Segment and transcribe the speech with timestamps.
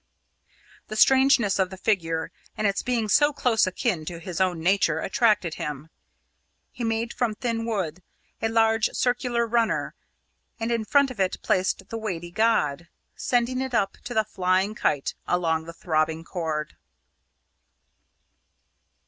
[0.87, 4.97] The strangeness of the figure, and its being so close akin to his own nature,
[4.97, 5.89] attracted him.
[6.71, 8.01] He made from thin wood
[8.41, 9.93] a large circular runner,
[10.59, 14.73] and in front of it placed the weighty god, sending it up to the flying
[14.73, 16.75] kite along the throbbing cord.